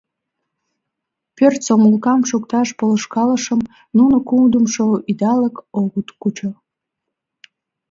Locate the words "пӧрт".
1.35-1.59